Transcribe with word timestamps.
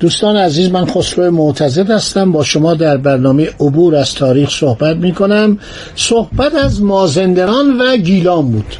دوستان 0.00 0.36
عزیز 0.36 0.70
من 0.70 0.86
خسرو 0.86 1.30
معتزد 1.30 1.90
هستم. 1.90 2.32
با 2.32 2.44
شما 2.44 2.74
در 2.74 2.96
برنامه 2.96 3.48
عبور 3.60 3.96
از 3.96 4.14
تاریخ 4.14 4.50
صحبت 4.50 4.96
می 4.96 5.12
کنم 5.12 5.58
صحبت 5.96 6.54
از 6.54 6.82
مازندران 6.82 7.78
و 7.80 7.96
گیلان 7.96 8.50
بود 8.50 8.76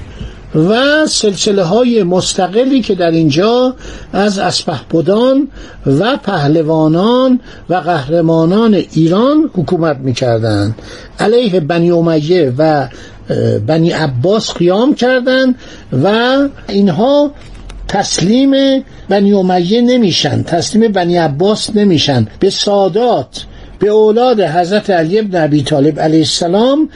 و 0.54 1.06
سلسله 1.06 1.62
های 1.62 2.02
مستقلی 2.02 2.80
که 2.80 2.94
در 2.94 3.10
اینجا 3.10 3.74
از 4.12 4.38
اسپهبدان 4.38 5.48
و 5.86 6.16
پهلوانان 6.16 7.40
و 7.68 7.74
قهرمانان 7.74 8.74
ایران 8.74 9.50
حکومت 9.54 9.96
می‌کردند. 9.96 10.74
علیه 11.18 11.60
بنی 11.60 11.90
امیه 11.90 12.52
و 12.58 12.88
بنی 13.66 13.90
عباس 13.90 14.54
قیام 14.54 14.94
کردند 14.94 15.54
و 16.02 16.38
اینها 16.68 17.30
تسلیم 17.88 18.84
بنی 19.08 19.32
امیه 19.32 19.80
نمیشن 19.80 20.42
تسلیم 20.42 20.92
بنی 20.92 21.16
عباس 21.16 21.76
نمیشن. 21.76 22.26
به 22.40 22.50
سادات 22.50 23.44
به 23.78 23.88
اولاد 23.88 24.40
حضرت 24.40 24.90
علی 24.90 25.18
ابن 25.18 25.44
ابی 25.44 25.62
طالب 25.62 26.00
علیه 26.00 26.18
السلام 26.18 26.88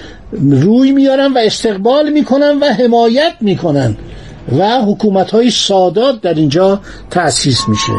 روی 0.51 0.93
میارن 0.93 1.33
و 1.33 1.39
استقبال 1.39 2.13
می‌کنن 2.13 2.59
و 2.61 2.65
حمایت 2.65 3.33
می‌کنن 3.41 3.97
و 4.59 4.83
حکومت 4.83 5.31
های 5.31 5.51
سادات 5.51 6.21
در 6.21 6.35
اینجا 6.35 6.81
تأسیس 7.11 7.69
میشه. 7.69 7.93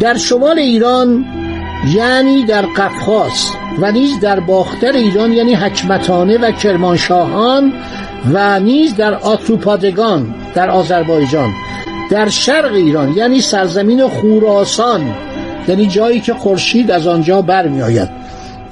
در 0.00 0.16
شمال 0.16 0.58
ایران 0.58 1.24
یعنی 1.94 2.44
در 2.44 2.62
قفقاز 2.62 3.50
و 3.80 3.92
نیز 3.92 4.20
در 4.20 4.40
باختر 4.40 4.92
ایران 4.92 5.32
یعنی 5.32 5.54
حکمتانه 5.54 6.38
و 6.38 6.50
کرمانشاهان 6.50 7.72
و 8.32 8.60
نیز 8.60 8.96
در 8.96 9.14
آتروپادگان 9.14 10.34
در 10.54 10.70
آذربایجان. 10.70 11.50
در 12.10 12.28
شرق 12.28 12.72
ایران 12.74 13.16
یعنی 13.16 13.40
سرزمین 13.40 14.08
خوراسان 14.08 15.14
یعنی 15.68 15.86
جایی 15.86 16.20
که 16.20 16.34
خورشید 16.34 16.90
از 16.90 17.06
آنجا 17.06 17.42
برمی 17.42 17.82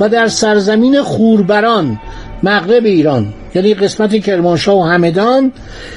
و 0.01 0.09
در 0.09 0.29
سرزمین 0.29 1.03
خوربران 1.03 2.01
مغرب 2.43 2.85
ایران 2.85 3.27
یعنی 3.55 3.75
قسمت 3.75 4.17
کرمانشاه 4.17 4.79
و 4.79 4.83
همدان 4.83 5.53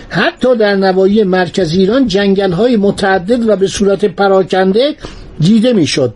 حتی 0.10 0.56
در 0.56 0.76
نواحی 0.76 1.24
مرکز 1.24 1.74
ایران 1.74 2.08
جنگل 2.08 2.52
های 2.52 2.76
متعدد 2.78 3.50
و 3.50 3.56
به 3.56 3.68
صورت 3.68 4.06
پراکنده 4.06 4.96
دیده 5.42 5.74
می‌شد. 5.74 6.14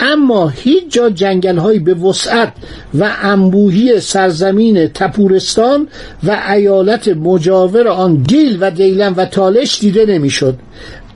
اما 0.00 0.48
هیچ 0.48 0.84
جا 0.88 1.10
جنگل 1.10 1.58
های 1.58 1.78
به 1.78 1.94
وسعت 1.94 2.52
و 2.94 3.10
انبوهی 3.22 4.00
سرزمین 4.00 4.86
تپورستان 4.86 5.88
و 6.24 6.40
ایالت 6.50 7.08
مجاور 7.08 7.88
آن 7.88 8.22
گیل 8.28 8.58
و 8.60 8.70
دیلم 8.70 9.14
و 9.16 9.24
تالش 9.24 9.78
دیده 9.80 10.06
نمی‌شد. 10.06 10.54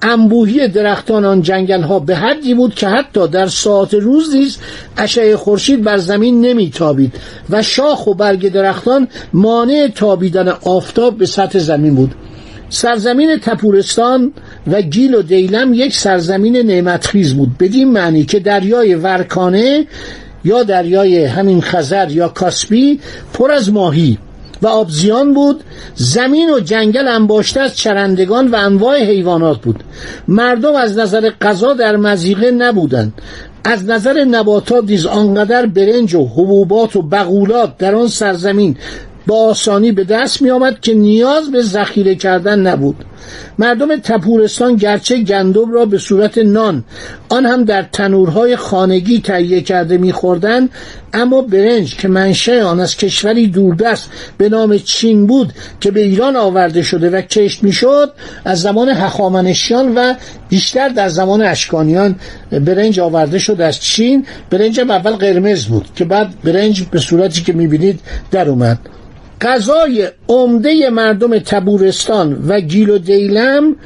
انبوهی 0.03 0.69
درختان 0.69 1.25
آن 1.25 1.43
جنگل 1.43 1.83
ها 1.83 1.99
به 1.99 2.17
حدی 2.17 2.55
بود 2.55 2.75
که 2.75 2.89
حتی 2.89 3.28
در 3.28 3.47
ساعت 3.47 3.94
روز 3.94 4.34
نیز 4.34 4.59
اشعه 4.97 5.37
خورشید 5.37 5.83
بر 5.83 5.97
زمین 5.97 6.41
نمیتابید 6.41 7.15
و 7.50 7.62
شاخ 7.62 8.06
و 8.06 8.15
برگ 8.15 8.53
درختان 8.53 9.09
مانع 9.33 9.88
تابیدن 9.94 10.49
آفتاب 10.49 11.19
به 11.19 11.27
سطح 11.27 11.59
زمین 11.59 11.94
بود. 11.94 12.15
سرزمین 12.69 13.38
تپورستان 13.38 14.32
و 14.66 14.82
گیل 14.82 15.15
و 15.15 15.22
دیلم 15.22 15.75
یک 15.75 15.97
سرزمین 15.97 16.56
نعمتخیز 16.56 17.34
بود. 17.34 17.59
بدین 17.59 17.93
معنی 17.93 18.25
که 18.25 18.41
دریای 18.41 18.94
ورکانه 18.94 19.87
یا 20.44 20.62
دریای 20.62 21.25
همین 21.25 21.60
خزر 21.60 22.10
یا 22.10 22.28
کاسپی 22.28 23.00
پر 23.34 23.50
از 23.50 23.72
ماهی 23.72 24.19
و 24.62 24.66
آبزیان 24.66 25.34
بود. 25.34 25.60
زمین 25.94 26.50
و 26.50 26.60
جنگل 26.60 27.09
انباشته 27.09 27.60
از 27.60 27.76
چرندگان 27.76 28.49
و 28.49 28.56
انواع 28.56 29.05
حیوانات 29.05 29.60
بود. 29.60 29.84
مردم 30.28 30.75
از 30.75 30.99
نظر 30.99 31.31
غذا 31.41 31.75
در 31.75 31.97
مزیقه 31.97 32.50
نبودند. 32.50 33.12
از 33.65 33.84
نظر 33.84 34.25
نباتات 34.25 34.84
نیز 34.84 35.06
آنقدر 35.06 35.66
برنج 35.66 36.15
و 36.15 36.26
حبوبات 36.26 36.97
و 36.97 37.03
بغولات 37.03 37.78
در 37.78 37.94
آن 37.94 38.09
سرزمین 38.09 38.76
با 39.26 39.37
آسانی 39.37 39.92
به 39.92 40.04
دست 40.04 40.42
می 40.42 40.50
آمد 40.50 40.81
که 40.81 40.94
نیاز 40.94 41.50
به 41.50 41.62
ذخیره 41.62 42.14
کردن 42.14 42.60
نبود. 42.60 43.04
مردم 43.59 43.97
تپورستان 43.97 44.76
گرچه 44.76 45.22
گندم 45.22 45.72
را 45.72 45.84
به 45.84 45.98
صورت 45.98 46.38
نان 46.38 46.84
آن 47.28 47.47
هم 47.47 47.64
در 47.64 47.82
تنورهای 47.82 48.56
خانگی 48.56 49.20
تهیه 49.20 49.60
کرده 49.60 49.98
میخوردند 49.98 50.70
اما 51.12 51.42
برنج 51.42 51.97
که 51.97 52.09
منشأ 52.09 52.62
آن 52.62 52.81
از 52.81 52.97
کشوری 52.97 53.47
دوردست 53.47 54.10
به 54.38 54.48
نام 54.48 54.78
چین 54.78 55.26
بود 55.26 55.53
که 55.81 55.91
به 55.91 56.00
ایران 56.00 56.37
آورده 56.37 56.82
شده 56.82 57.10
و 57.10 57.20
کشت 57.20 57.62
می‌شد 57.62 58.12
از 58.44 58.62
زمان 58.62 58.88
هخامنشیان 58.88 59.94
و 59.94 60.14
بیشتر 60.48 60.88
در 60.88 61.08
زمان 61.08 61.43
اشکانیان 61.43 62.14
برنج 62.50 63.00
آورده 63.00 63.38
شد 63.38 63.60
از 63.60 63.81
چین. 63.81 64.26
برنج 64.50 64.81
اول 64.81 65.10
قرمز 65.10 65.64
بود 65.64 65.88
که 65.94 66.04
بعد 66.04 66.43
برنج 66.44 66.82
به 66.91 66.98
صورتی 66.98 67.43
که 67.43 67.53
می‌بینید 67.53 68.00
در 68.31 68.48
اومد. 68.48 68.78
غذای 69.41 70.08
عمده 70.28 70.91
مردم 70.91 71.38
تبورستان 71.38 72.44
و 72.48 72.60
گیل 72.60 72.91
و 72.91 72.98
دیلم 72.98 73.76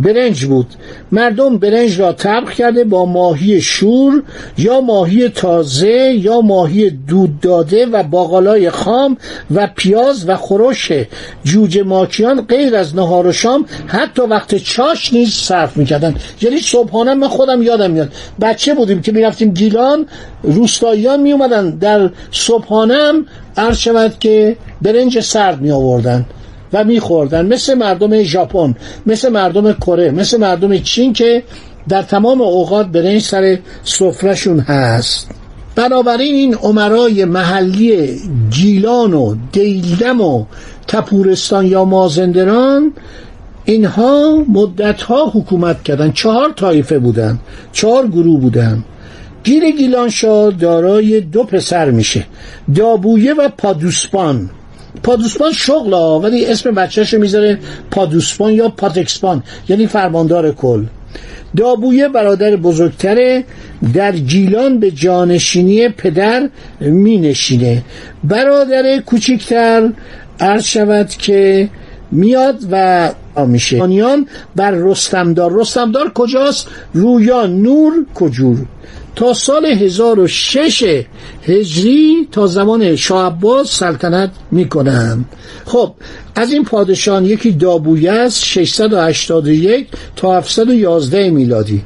برنج 0.00 0.44
بود. 0.44 0.66
مردم 1.12 1.58
برنج 1.58 2.00
را 2.00 2.12
طبخ 2.12 2.52
کرده 2.52 2.84
با 2.84 3.04
ماهی 3.04 3.60
شور 3.60 4.22
یا 4.58 4.80
ماهی 4.80 5.28
تازه 5.28 6.12
یا 6.20 6.40
ماهی 6.40 6.90
دود 6.90 7.40
داده 7.40 7.86
و 7.86 8.02
باقالای 8.02 8.70
خام 8.70 9.16
و 9.54 9.68
پیاز 9.76 10.28
و 10.28 10.36
خورش 10.36 10.92
جوجه 11.44 11.82
ماکیان 11.82 12.40
غیر 12.40 12.76
از 12.76 12.96
نهار 12.96 13.26
و 13.26 13.32
شام 13.32 13.66
حتی 13.86 14.22
وقت 14.22 14.54
چاش 14.54 15.12
نیز 15.12 15.34
صرف 15.34 15.76
می‌کردن 15.76 16.14
یعنی 16.40 16.58
صبحانه 16.58 17.14
من 17.14 17.28
خودم 17.28 17.62
یادم 17.62 17.90
میاد. 17.90 18.12
بچه 18.40 18.74
بودیم 18.74 19.02
که 19.02 19.12
می‌رفتیم 19.12 19.50
گیلان 19.50 20.06
روستاییان 20.42 21.20
میومدن 21.20 21.70
در 21.70 22.10
صبحانه 22.32 22.94
هم 22.94 23.26
عرض 23.56 23.88
که 24.20 24.56
برنج 24.82 25.20
سرد 25.20 25.60
می 25.60 25.70
آوردن 25.70 26.26
و 26.72 26.84
میخوردن. 26.84 27.46
مثل 27.46 27.74
مردم 27.74 28.22
ژاپن 28.22 28.74
مثل 29.06 29.28
مردم 29.28 29.72
کره 29.72 30.10
مثل 30.10 30.36
مردم 30.36 30.78
چین 30.78 31.12
که 31.12 31.42
در 31.88 32.02
تمام 32.02 32.40
اوقات 32.40 32.86
برنج 32.86 33.22
سر 33.22 33.58
سفرشون 33.84 34.60
هست. 34.60 35.30
بنابراین 35.74 36.34
این 36.34 36.54
عمرای 36.54 37.24
محلی 37.24 38.16
گیلان 38.50 39.14
و 39.14 39.34
دیلدم 39.52 40.20
و 40.20 40.44
تپورستان 40.88 41.66
یا 41.66 41.84
مازندران 41.84 42.92
اینها 43.64 44.44
مدتها 44.48 45.30
حکومت 45.34 45.82
کردن. 45.82 46.12
چهار 46.12 46.52
طایفه 46.52 46.98
بودن 46.98 47.38
چهار 47.72 48.06
گروه 48.06 48.40
بودن. 48.40 48.84
گیر 49.44 49.70
گیلانشاه 49.70 50.50
دارای 50.50 51.20
دو 51.20 51.44
پسر 51.44 51.90
میشه 51.90 52.26
دابویه 52.74 53.34
و 53.34 53.48
پادوسپان. 53.48 54.50
پادوسپان 55.02 55.52
شغل 55.52 55.92
ولی 56.24 56.46
اسم 56.46 56.70
بچهش 56.70 57.14
می‌ذاره 57.14 57.58
پادوسپان 57.90 58.52
یا 58.52 58.68
پاتکسپان 58.68 59.42
یعنی 59.68 59.86
فرماندار 59.86 60.52
کل. 60.52 60.84
دابویه 61.56 62.08
برادر 62.08 62.56
بزرگتره 62.56 63.44
در 63.94 64.12
گیلان 64.12 64.78
به 64.78 64.90
جانشینی 64.90 65.88
پدر 65.88 66.48
می 66.80 67.18
نشینه 67.18 67.82
برادر 68.24 68.98
کوچکتر 69.06 69.92
عرض 70.40 70.64
شود 70.64 71.08
که 71.08 71.68
میاد 72.10 72.56
و 72.70 73.10
میشه. 73.46 73.78
بر 74.56 74.70
رستمدار. 74.70 75.52
رستمدار 75.52 76.12
کجاست؟ 76.14 76.68
رویا 76.92 77.46
نور 77.46 77.92
کجور. 78.14 78.58
تا 79.18 79.34
سال 79.34 79.66
1006 79.66 81.04
هجری 81.42 82.28
تا 82.32 82.46
زمان 82.46 82.96
شاه 82.96 83.26
عباس 83.26 83.78
سلطنت 83.78 84.30
می‌کنند 84.50 85.24
خب 85.64 85.94
از 86.34 86.52
این 86.52 86.64
پادشاهان 86.64 87.24
یکی 87.24 87.50
دابویه 87.50 88.12
است 88.12 88.44
681 88.44 89.88
تا 90.16 90.38
711 90.38 91.30
میلادی. 91.30 91.82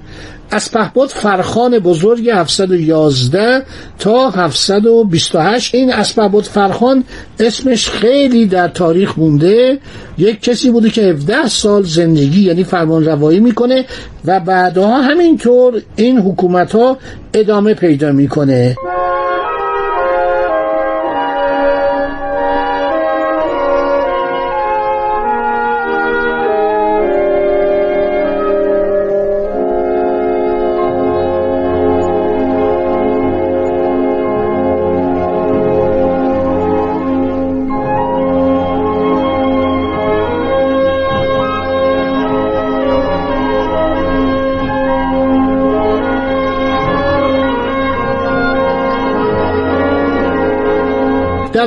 از 0.53 0.71
پهباد 0.73 1.09
فرخان 1.09 1.79
بزرگ 1.79 2.31
711 2.31 3.63
تا 3.99 4.31
728 4.31 5.75
این 5.75 5.93
اسپهبد 5.93 6.43
فرخان 6.43 7.05
اسمش 7.41 7.89
خیلی 7.89 8.47
در 8.47 8.69
تاریخ 8.69 9.19
مونده. 9.19 9.79
یک 10.19 10.43
کسی 10.43 10.71
بوده 10.71 10.91
که 10.91 11.03
17 11.03 11.49
سال 11.49 11.83
زندگی 11.83 12.43
یعنی 12.43 12.65
فرمان 12.65 13.05
روایی 13.05 13.41
می‌کنه 13.41 13.85
و 14.25 14.41
بعدها 14.41 15.03
همینطور 15.03 15.83
این 15.97 16.19
حکومت 16.19 16.73
ها 16.73 16.99
ادامه 17.35 17.75
پیدا 17.75 18.13
می‌کنه. 18.13 18.77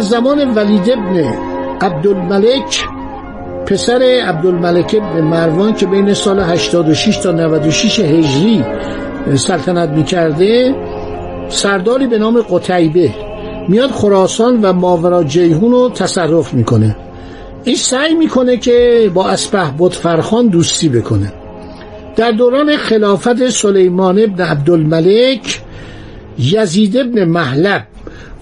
زمان 0.05 0.53
ولید 0.55 0.89
ابن 0.89 1.33
عبدالملک 1.81 2.85
پسر 3.65 4.01
عبدالملک 4.27 4.95
مروان 5.21 5.73
که 5.73 5.85
بین 5.85 6.13
سال 6.13 6.39
86 6.39 7.17
تا 7.17 7.31
96 7.31 7.99
هجری 7.99 8.63
سلطنت 9.35 9.89
می‌کرده 9.89 10.75
سرداری 11.49 12.07
به 12.07 12.17
نام 12.17 12.41
قتیبه 12.41 13.13
میاد 13.67 13.89
خراسان 13.89 14.61
و 14.61 14.73
ماورا 14.73 15.23
جیهون 15.23 15.71
رو 15.71 15.89
تصرف 15.89 16.53
می‌کنه. 16.53 16.95
این 17.63 17.75
سعی 17.75 18.13
می‌کنه 18.13 18.57
که 18.57 19.11
با 19.13 19.27
اسپه 19.27 19.89
فرخان 19.89 20.47
دوستی 20.47 20.89
بکنه. 20.89 21.33
در 22.15 22.31
دوران 22.31 22.77
خلافت 22.77 23.49
سلیمان 23.49 24.19
ابن 24.19 24.43
عبدالملک 24.43 25.61
یزید 26.39 26.97
ابن 26.97 27.23
محلب 27.23 27.87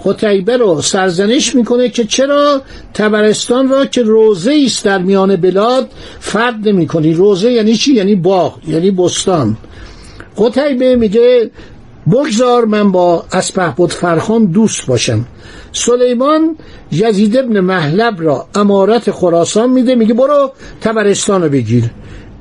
قتیبه 0.06 0.58
رو 0.58 0.82
سرزنش 0.82 1.56
می‌کنه 1.56 1.90
که 1.90 2.06
چرا 2.06 2.62
تبرستان 2.94 3.70
را 3.70 3.86
که 3.86 4.02
روزه 4.04 4.64
است 4.66 4.86
در 4.86 4.98
میان 4.98 5.36
بلاد 5.36 5.90
فرد 6.20 6.68
نمی 6.68 7.14
روزه 7.14 7.52
یعنی 7.52 7.76
چی؟ 7.76 7.94
یعنی 7.94 8.16
باغ 8.16 8.58
یعنی 8.68 8.92
بستان. 8.92 9.58
قتیبه 10.38 10.96
میگه 10.96 11.52
بگذار 12.12 12.66
من 12.66 12.92
با 12.92 13.26
اسپهبد 13.32 13.90
فرخان 13.90 14.46
دوست 14.46 14.86
باشم. 14.86 15.26
سلیمان 15.72 16.58
یزید 16.92 17.38
ابن 17.38 17.60
محلب 17.60 18.16
را 18.22 18.48
امارت 18.56 19.12
خراسان 19.12 19.70
میده 19.70 19.96
میگه 19.96 20.14
برو 20.14 20.52
تبرستان 20.82 21.44
رو 21.44 21.50
بگیر. 21.50 21.84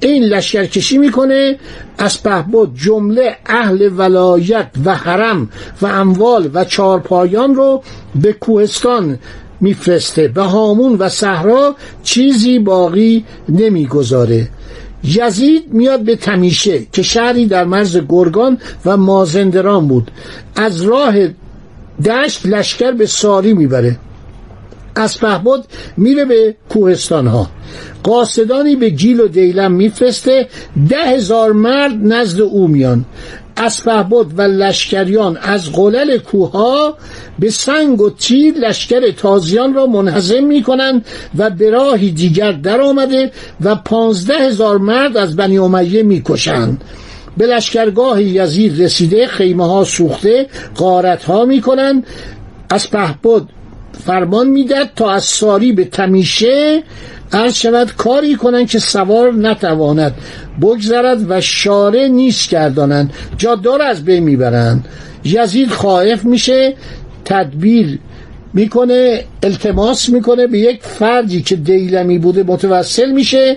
این 0.02 0.22
لشکرکشی 0.22 0.98
می‌کنه. 0.98 1.58
از 1.98 2.22
پهبد 2.22 2.68
جمله 2.74 3.36
اهل 3.46 3.90
ولایت 3.96 4.70
و 4.84 4.94
حرم 4.94 5.48
و 5.82 5.86
اموال 5.86 6.50
و 6.54 6.64
چارپایان 6.64 7.54
رو 7.54 7.82
به 8.14 8.32
کوهستان 8.32 9.18
میفرسته. 9.60 10.28
به 10.28 10.42
هامون 10.42 10.96
و 10.98 11.08
صحرا 11.08 11.76
چیزی 12.02 12.58
باقی 12.58 13.24
نمی‌گذاره. 13.48 14.48
یزید 15.04 15.72
میاد 15.72 16.00
به 16.00 16.16
تمیشه 16.16 16.86
که 16.92 17.02
شهری 17.02 17.46
در 17.46 17.64
مرز 17.64 18.00
گرگان 18.08 18.58
و 18.86 18.96
مازندران 18.96 19.88
بود. 19.88 20.10
از 20.56 20.82
راه 20.82 21.14
دشت 22.04 22.46
لشکر 22.46 22.92
به 22.92 23.06
ساری 23.06 23.54
می‌بره. 23.54 23.96
از 24.94 25.18
پهبد 25.20 25.64
میره 25.96 26.24
به 26.24 26.56
کوهستان 26.68 27.26
ها 27.26 27.50
قاصدانی 28.02 28.76
به 28.76 28.90
گیل 28.90 29.20
و 29.20 29.28
دیلم 29.28 29.72
میفرسته 29.72 30.48
ده 30.88 30.96
هزار 30.96 31.52
مرد 31.52 31.92
نزد 32.02 32.40
او 32.40 32.68
میان. 32.68 33.04
اسپهبد 33.56 34.26
و 34.38 34.42
لشکریان 34.42 35.36
از 35.36 35.72
قلل 35.72 36.18
کوها 36.18 36.96
به 37.38 37.50
سنگ 37.50 38.00
و 38.00 38.10
تیر 38.10 38.54
لشکر 38.54 39.10
تازیان 39.10 39.74
را 39.74 39.86
منحزم 39.86 40.44
می 40.44 40.62
کنند 40.62 41.06
و 41.38 41.50
به 41.50 41.70
راهی 41.70 42.10
دیگر 42.10 42.52
در 42.52 42.80
آمده 42.80 43.30
و 43.60 43.74
پانزده 43.74 44.34
هزار 44.34 44.78
مرد 44.78 45.16
از 45.16 45.36
بنی 45.36 45.58
امیه 45.58 46.02
می 46.02 46.22
کشند 46.24 46.84
به 47.36 47.46
لشکرگاه 47.46 48.22
یزید 48.22 48.82
رسیده 48.82 49.26
خیمه 49.26 49.66
ها 49.66 49.84
سوخته 49.84 50.46
قارت 50.74 51.24
ها 51.24 51.44
می 51.44 51.60
کنند 51.60 52.06
از 52.70 52.90
پهبد 52.90 53.42
فرمان 53.92 54.48
می‌داد 54.48 54.90
تا 54.96 55.10
از 55.10 55.24
ساری 55.24 55.72
به 55.72 55.84
تمیشه 55.84 56.82
عرض 57.32 57.54
شود 57.54 57.92
کاری 57.96 58.34
کنند 58.34 58.68
که 58.68 58.78
سوار 58.78 59.32
نتواند 59.32 60.14
بگذرد 60.60 61.30
و 61.30 61.40
شاره 61.40 62.08
نیست 62.08 62.50
گردانند. 62.50 63.12
جادار 63.38 63.82
از 63.82 64.04
بین 64.04 64.22
می‌برند. 64.22 64.84
یزید 65.24 65.70
خائف 65.70 66.24
میشه 66.24 66.74
تدبیر 67.24 67.98
می‌کنه 68.54 69.24
التماس 69.42 70.08
می‌کنه 70.08 70.46
به 70.46 70.58
یک 70.58 70.82
فردی 70.82 71.42
که 71.42 71.56
دیلمی 71.56 72.18
بوده 72.18 72.42
متوسل 72.42 73.10
میشه 73.10 73.56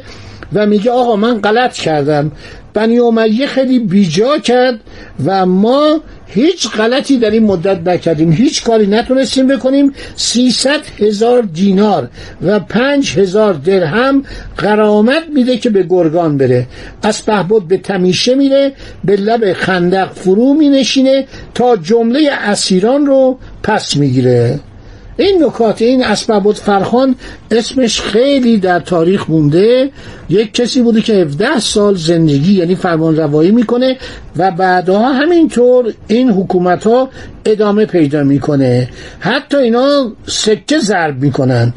و 0.53 0.65
میگه 0.65 0.91
آقا 0.91 1.15
من 1.15 1.41
غلط 1.41 1.73
کردم. 1.73 2.31
بنی 2.73 2.99
امیه 2.99 3.47
خیلی 3.47 3.79
بیجا 3.79 4.37
کرد 4.37 4.79
و 5.25 5.45
ما 5.45 6.01
هیچ 6.27 6.69
غلطی 6.69 7.17
در 7.17 7.29
این 7.29 7.43
مدت 7.43 7.87
نکردیم. 7.87 8.31
هیچ 8.31 8.63
کاری 8.63 8.87
نتونستیم 8.87 9.47
بکنیم. 9.47 9.93
سیصد 10.15 10.81
هزار 10.99 11.41
دینار 11.41 12.09
و 12.41 12.59
پنج 12.59 13.17
هزار 13.17 13.53
درهم 13.53 14.23
قرامت 14.57 15.23
میده 15.33 15.57
که 15.57 15.69
به 15.69 15.83
گرگان 15.83 16.37
بره. 16.37 16.67
از 17.03 17.25
پهبد 17.25 17.61
به 17.67 17.77
تمیشه 17.77 18.35
میره 18.35 18.73
به 19.03 19.15
لب 19.15 19.53
خندق 19.53 20.13
فرو 20.13 20.53
مینشینه 20.53 21.27
تا 21.55 21.75
جمله 21.75 22.29
اسیران 22.31 23.05
رو 23.05 23.37
پس 23.63 23.97
می‌گیره. 23.97 24.59
این 25.17 25.43
نکات 25.43 25.81
این 25.81 26.03
اسباب 26.03 26.53
فرخان 26.53 27.15
اسمش 27.51 28.01
خیلی 28.01 28.57
در 28.57 28.79
تاریخ 28.79 29.29
مونده. 29.29 29.91
یک 30.29 30.53
کسی 30.53 30.81
بوده 30.81 31.01
که 31.01 31.13
17 31.13 31.59
سال 31.59 31.95
زندگی 31.95 32.53
یعنی 32.53 32.75
فرمان 32.75 33.15
روایی 33.17 33.51
می‌کنه 33.51 33.97
و 34.37 34.51
بعدها 34.51 35.13
همینطور 35.13 35.93
این 36.07 36.29
حکومت 36.29 36.87
ها 36.87 37.09
ادامه 37.45 37.85
پیدا 37.85 38.23
می‌کنه. 38.23 38.89
حتی 39.19 39.57
اینا 39.57 40.11
سکه 40.27 40.79
ضرب 40.79 41.21
می‌کنن. 41.21 41.73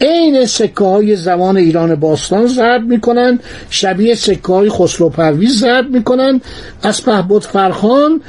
عین 0.00 0.46
سکه 0.46 0.84
های 0.84 1.16
زمان 1.16 1.56
ایران 1.56 1.94
باستان 1.94 2.46
ضرب 2.46 2.82
می‌کنن 2.82 3.38
شبیه 3.70 4.14
سکه 4.14 4.52
های 4.52 4.68
خسرو 4.68 5.08
پرویز 5.08 5.60
ضرب 5.60 5.90
می‌کنن. 5.90 6.40
از 6.82 7.04
پهبد 7.04 7.42
فرخان 7.42 8.20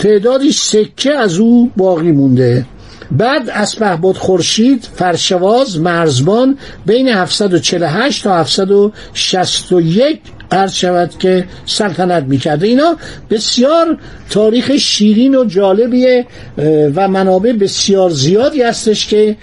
تعدادی 0.00 0.52
سکه 0.52 1.14
از 1.14 1.38
او 1.38 1.70
باقی 1.76 2.12
مونده. 2.12 2.66
بعد 3.10 3.50
اسپهبد 3.50 4.16
خورشید 4.16 4.88
فرشواز 4.94 5.80
مرزبان 5.80 6.58
بین 6.86 7.08
748 7.08 8.24
تا 8.24 8.38
761 8.38 10.20
عرض 10.50 10.72
شود 10.72 11.10
که 11.18 11.44
سلطنت 11.66 12.24
می‌کرده. 12.24 12.66
اینا 12.66 12.96
بسیار 13.30 13.98
تاریخ 14.30 14.76
شیرین 14.76 15.34
و 15.34 15.44
جالبیه 15.44 16.26
و 16.94 17.08
منابع 17.08 17.52
بسیار 17.52 18.10
زیادی 18.10 18.62
هستش 18.62 19.06
که 19.06 19.36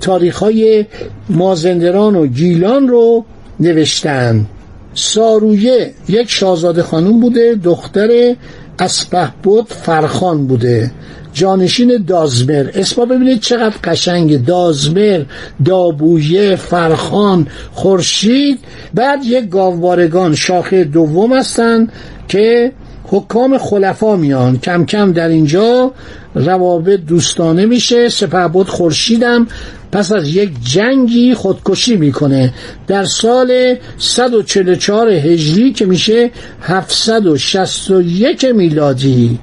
تاریخ 0.00 0.38
های 0.38 0.86
مازندران 1.28 2.16
و 2.16 2.26
گیلان 2.26 2.88
رو 2.88 3.24
نوشتن. 3.60 4.46
سارویه 4.94 5.92
یک 6.08 6.30
شاهزاده 6.30 6.82
خانوم 6.82 7.20
بوده 7.20 7.54
دختر 7.64 8.34
اسپهبد 8.78 9.66
فرخان 9.68 10.46
بوده. 10.46 10.90
جانشین 11.32 12.04
دازمر. 12.06 12.70
اسما 12.74 13.04
ببینید 13.04 13.40
چقدر 13.40 13.76
قشنگه. 13.84 14.38
دازمر 14.38 15.22
دابویه 15.64 16.56
فرخان 16.56 17.46
خورشید. 17.72 18.58
بعد 18.94 19.24
یک 19.24 19.48
گاوبارگان 19.48 20.34
شاخه 20.34 20.84
دوم 20.84 21.32
هستند 21.32 21.92
که 22.28 22.72
حکام 23.04 23.58
خلفا 23.58 24.16
میان. 24.16 24.58
کم 24.58 24.84
کم 24.84 25.12
در 25.12 25.28
اینجا 25.28 25.92
روابط 26.34 27.00
دوستانه 27.00 27.66
میشه. 27.66 28.08
سپهبد 28.08 28.66
خورشیدم 28.66 29.46
پس 29.92 30.12
از 30.12 30.28
یک 30.28 30.50
جنگی 30.64 31.34
خودکشی 31.34 31.96
می‌کنه. 31.96 32.54
در 32.86 33.04
سال 33.04 33.74
144 33.98 35.10
هجری 35.10 35.72
که 35.72 35.86
میشه 35.86 36.30
761 36.62 38.44
میلادی 38.44 39.38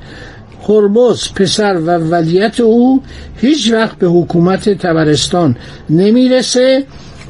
هرمز 0.70 1.34
پسر 1.36 1.76
و 1.76 1.90
ولیت 1.90 2.60
او 2.60 3.02
هیچ 3.38 3.72
وقت 3.74 3.98
به 3.98 4.08
حکومت 4.08 4.70
تبرستان 4.70 5.56
نمی‌رسه 5.90 6.84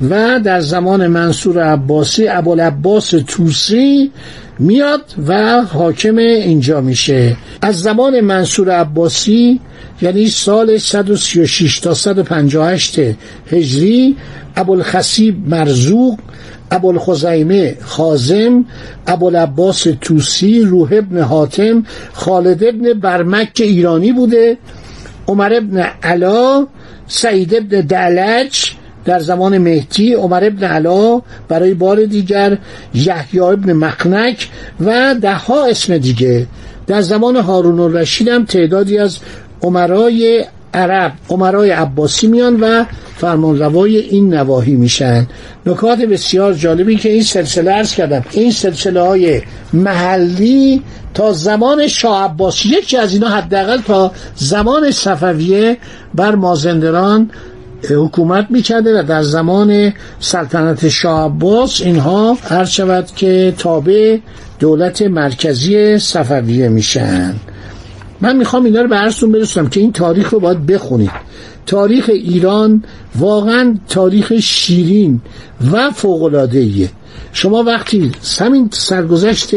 و 0.09 0.39
در 0.39 0.59
زمان 0.59 1.07
منصور 1.07 1.63
عباسی 1.63 2.27
ابوالعباس 2.27 3.09
توسی 3.09 4.11
میاد 4.59 5.03
و 5.27 5.61
حاکم 5.61 6.17
اینجا 6.17 6.81
میشه. 6.81 7.37
از 7.61 7.81
زمان 7.81 8.21
منصور 8.21 8.71
عباسی 8.71 9.59
یعنی 10.01 10.27
سال 10.27 10.77
136 10.77 11.79
تا 11.79 11.93
158 11.93 12.99
هجری 13.51 14.15
ابوالخصیب 14.55 15.49
مرزوق 15.49 16.19
ابوالخزیمه 16.71 17.77
خازم 17.81 18.65
ابوالعباس 19.07 19.87
توسی 20.01 20.61
روح 20.61 20.89
ابن 20.91 21.21
حاتم 21.21 21.83
خالد 22.13 22.63
ابن 22.63 22.93
برمک 22.93 23.51
ایرانی 23.55 24.11
بوده 24.11 24.57
عمر 25.27 25.53
ابن 25.53 25.77
علا 26.03 26.67
سعید 27.07 27.55
ابن 27.55 27.81
دلج 27.81 28.71
در 29.07 29.19
زمان 29.19 29.57
مهدی 29.57 30.13
عمر 30.13 30.43
ابن 30.43 30.63
علا 30.63 31.21
برای 31.47 31.73
بار 31.73 32.05
دیگر 32.05 32.57
یحیی 32.93 33.39
ابن 33.39 33.73
مخنک 33.73 34.47
و 34.85 35.15
دهها 35.21 35.65
اسم 35.65 35.97
دیگه. 35.97 36.47
در 36.87 37.01
زمان 37.01 37.35
هارون 37.35 37.79
الرشید 37.79 38.27
هم 38.27 38.45
تعدادی 38.45 38.97
از 38.97 39.17
عمرای 39.61 40.45
عرب 40.73 41.11
عمرای 41.29 41.69
عباسی 41.69 42.27
میان 42.27 42.59
و 42.59 42.85
فرمانروای 43.17 43.97
این 43.97 44.33
نواحی 44.33 44.75
میشن. 44.75 45.27
نکات 45.65 45.99
بسیار 45.99 46.53
جالبی 46.53 46.95
که 46.95 47.09
این 47.09 47.23
سلسله 47.23 47.71
ارز 47.71 47.93
کردم. 47.93 48.25
این 48.31 48.51
سلسله 48.51 49.01
های 49.01 49.41
محلی 49.73 50.81
تا 51.13 51.33
زمان 51.33 51.87
شاه 51.87 52.23
عباس 52.23 52.65
یکی 52.65 52.97
از 52.97 53.13
اینا 53.13 53.29
حداقل 53.29 53.77
تا 53.81 54.11
زمان 54.35 54.91
صفویه 54.91 55.77
بر 56.15 56.35
مازندران 56.35 57.29
حکومت 57.83 58.47
می‌کرده 58.49 58.99
و 58.99 59.03
در 59.03 59.23
زمان 59.23 59.93
سلطنت 60.19 60.89
شاه 60.89 61.25
عباس 61.25 61.81
اینها 61.81 62.33
هر 62.33 62.65
شود 62.65 63.05
که 63.15 63.53
تابع 63.57 64.17
دولت 64.59 65.01
مرکزی 65.01 65.97
صفویه 65.99 66.69
میشن. 66.69 67.35
من 68.21 68.35
می‌خوام 68.35 68.65
اینا 68.65 68.81
رو 68.81 68.87
به 68.87 68.95
عرضتون 68.95 69.31
برسونم 69.31 69.69
که 69.69 69.79
این 69.79 69.91
تاریخ 69.91 70.29
رو 70.29 70.39
باید 70.39 70.65
بخونید. 70.65 71.11
تاریخ 71.65 72.09
ایران 72.09 72.83
واقعا 73.15 73.75
تاریخ 73.89 74.33
شیرین 74.33 75.21
و 75.71 75.91
فوقلادهیه 75.91 76.89
شما 77.33 77.63
وقتی 77.63 78.11
همین 78.39 78.69
سرگذشت 78.71 79.49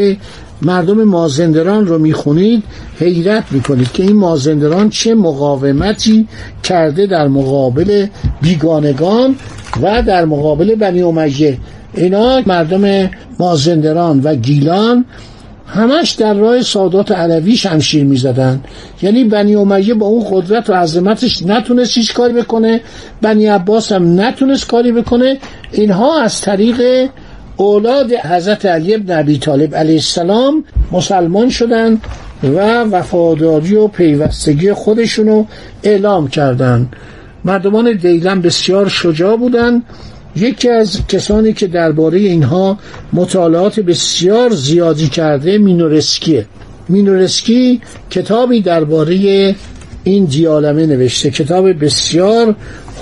مردم 0.62 1.04
مازندران 1.04 1.86
رو 1.86 1.98
می‌خونید 1.98 2.62
حیرت 2.98 3.44
می‌کنید 3.50 3.92
که 3.92 4.02
این 4.02 4.16
مازندران 4.16 4.90
چه 4.90 5.14
مقاومتی 5.14 6.28
کرده 6.62 7.06
در 7.06 7.28
مقابل 7.28 8.06
بیگانگان 8.42 9.34
و 9.82 10.02
در 10.02 10.24
مقابل 10.24 10.74
بنی 10.74 11.02
امیه. 11.02 11.58
اینا 11.94 12.42
مردم 12.46 13.10
مازندران 13.38 14.20
و 14.20 14.34
گیلان 14.34 15.04
همش 15.66 16.10
در 16.10 16.34
راه 16.34 16.62
سادات 16.62 17.12
علوی 17.12 17.56
شمشیر 17.56 18.04
می‌زدن. 18.04 18.60
یعنی 19.02 19.24
بنی 19.24 19.54
امیه 19.54 19.94
با 19.94 20.06
اون 20.06 20.24
قدرت 20.30 20.70
و 20.70 20.72
عظمتش 20.72 21.42
نتونست 21.42 21.98
هیچ 21.98 22.14
کاری 22.14 22.32
بکنه 22.32 22.80
بنی 23.22 23.46
عباس 23.46 23.92
هم 23.92 24.20
نتونست 24.20 24.66
کاری 24.66 24.92
بکنه. 24.92 25.38
اینها 25.72 26.20
از 26.20 26.40
طریق 26.40 27.08
اولاد 27.62 28.12
حضرت 28.12 28.66
علی 28.66 28.96
بن 28.96 29.18
ابی 29.18 29.38
طالب 29.38 29.74
علیه 29.74 29.94
السلام 29.94 30.64
مسلمان 30.92 31.50
شدن 31.50 31.98
و 32.42 32.82
وفاداری 32.82 33.74
و 33.74 33.86
پیوستگی 33.86 34.72
خودشونو 34.72 35.44
اعلام 35.82 36.28
کردند. 36.28 36.96
مردمان 37.44 37.96
دیلم 37.96 38.42
بسیار 38.42 38.88
شجاع 38.88 39.36
بودند. 39.36 39.82
یکی 40.36 40.68
از 40.68 41.06
کسانی 41.06 41.52
که 41.52 41.66
درباره 41.66 42.18
اینها 42.18 42.78
مطالعات 43.12 43.80
بسیار 43.80 44.50
زیادی 44.50 45.08
کرده 45.08 45.58
مینورسکیه. 45.58 46.46
مینورسکی 46.88 47.80
کتابی 48.10 48.60
درباره 48.60 49.54
این 50.04 50.24
دیالمه 50.24 50.86
نوشته. 50.86 51.30
کتاب 51.30 51.84
بسیار 51.84 52.54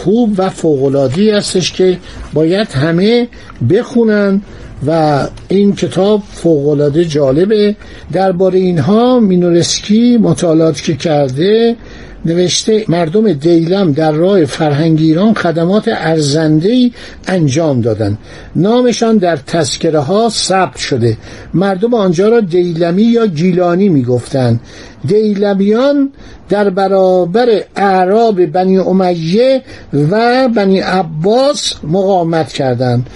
خوب 0.05 0.35
و 0.39 0.51
فوقلادی 0.51 1.31
هستش 1.31 1.73
که 1.73 1.99
باید 2.33 2.69
همه 2.69 3.29
بخونن 3.71 4.43
و 4.87 5.23
این 5.49 5.75
کتاب 5.75 6.23
فوقالعاده 6.33 7.05
جالبه. 7.05 7.77
درباره 8.13 8.59
اینها 8.59 9.21
مینورسکی 9.21 10.17
مطالعات 10.17 10.83
که 10.83 10.95
کرده 10.97 11.77
نوشته 12.25 12.85
مردم 12.89 13.33
دیلم 13.33 13.93
در 13.93 14.13
راه 14.13 14.45
فرهنگ 14.45 14.99
ایران 15.01 15.35
خدمات 15.35 15.85
ارزنده 15.89 16.91
انجام 17.27 17.81
دادند 17.81 18.19
نامشان 18.57 19.17
در 19.17 19.37
تذکره 19.37 19.99
ها 19.99 20.29
ثبت 20.29 20.77
شده. 20.77 21.17
مردم 21.55 21.95
آنجا 21.95 22.29
را 22.29 22.41
دیلمی 22.41 23.03
یا 23.03 23.27
گیلانی 23.27 23.89
می‌گفتند. 23.89 24.61
دیلمیان 25.05 26.13
در 26.49 26.71
برابر 26.71 27.49
اعراب 27.77 28.47
بنی 28.47 28.79
امیه 28.79 29.63
و 30.11 30.49
بنی 30.49 30.81
عباس 30.81 31.75
مقاومت 31.83 32.53
کردند. 32.53 33.07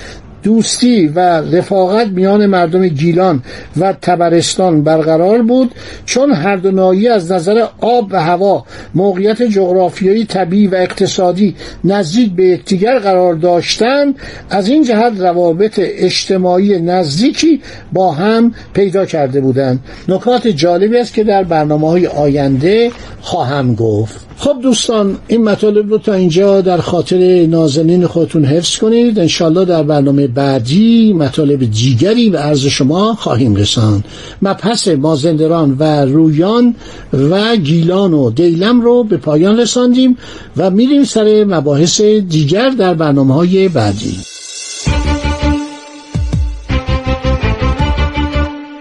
دوستی 0.43 1.07
و 1.07 1.21
رفاقت 1.41 2.07
میان 2.07 2.47
مردم 2.47 2.89
گیلان 2.89 3.43
و 3.77 3.93
تبرستان 3.93 4.83
برقرار 4.83 5.43
بود 5.43 5.75
چون 6.07 6.33
هر 6.33 6.57
دو 6.57 6.71
ناحیه 6.71 7.13
از 7.13 7.33
نظر 7.33 7.67
آب 7.81 8.09
و 8.11 8.23
هوا 8.23 8.65
موقعیت 8.95 9.43
جغرافیایی 9.43 10.25
طبیعی 10.25 10.67
و 10.67 10.75
اقتصادی 10.75 11.55
نزدیک 11.85 12.33
به 12.33 12.45
یکدیگر 12.45 12.99
قرار 12.99 13.35
داشتند 13.35 14.15
از 14.51 14.69
این 14.69 14.85
جهت 14.85 15.21
روابط 15.21 15.81
اجتماعی 15.83 16.81
نزدیکی 16.81 17.61
با 17.93 18.13
هم 18.13 18.55
پیدا 18.75 19.05
کرده 19.05 19.41
بودند. 19.41 19.81
نکات 20.09 20.49
جالبی 20.49 20.99
است 20.99 21.15
که 21.15 21.25
در 21.25 21.45
برنامه 21.45 21.89
های 21.89 22.07
آینده 22.07 22.91
خواهم 23.21 23.75
گفت. 23.75 24.32
خب 24.37 24.57
دوستان 24.63 25.19
این 25.29 25.45
مطالب 25.45 25.91
رو 25.91 25.99
تا 25.99 26.15
اینجا 26.15 26.61
در 26.61 26.79
خاطر 26.79 27.47
نازنین 27.47 28.07
خودتون 28.07 28.45
حفظ 28.45 28.79
کنید. 28.79 29.19
انشالله 29.19 29.65
در 29.65 29.83
برنامه 29.83 30.27
بعدی 30.27 31.13
مطالب 31.13 31.71
دیگری 31.71 32.31
به 32.31 32.39
عرض 32.39 32.67
شما 32.67 33.15
خواهیم 33.15 33.55
رساند. 33.55 34.05
مبحث 34.43 34.89
مازندران 34.89 35.77
و 35.79 36.05
رویان 36.05 36.75
و 37.13 37.57
گیلان 37.57 38.13
و 38.15 38.31
دیلم 38.31 38.81
رو 38.81 39.05
به 39.05 39.17
پایان 39.17 39.61
رساندیم 39.61 40.17
و 40.57 40.71
میریم 40.71 41.05
سر 41.05 41.45
مباحث 41.45 42.01
دیگر 42.01 42.71
در 42.71 42.95
برنامه 42.95 43.35
های 43.35 43.69
بعدی. 43.69 44.17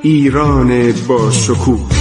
ایران 0.03 0.93
با 1.07 1.31
شکوه 1.31 2.00